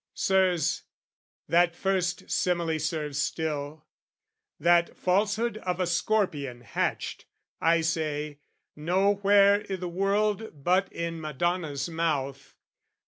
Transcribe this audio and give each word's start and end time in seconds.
Sirs, 0.15 0.81
that 1.47 1.75
first 1.75 2.27
simile 2.27 2.79
serves 2.79 3.21
still, 3.21 3.85
That 4.59 4.97
falsehood 4.97 5.57
of 5.59 5.79
a 5.79 5.85
scorpion 5.85 6.61
hatched, 6.61 7.25
I 7.61 7.81
say, 7.81 8.39
Nowhere 8.75 9.63
i' 9.69 9.75
the 9.75 9.87
world 9.87 10.63
but 10.63 10.91
in 10.91 11.21
Madonna's 11.21 11.87
mouth. 11.87 12.55